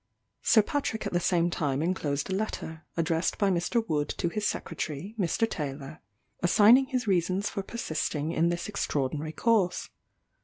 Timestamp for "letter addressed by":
2.35-3.51